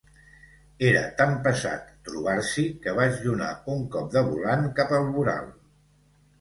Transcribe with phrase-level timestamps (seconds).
[0.87, 5.57] Era tan pesat trobar-s'hi que vaig donar un cop de volant cap al voral.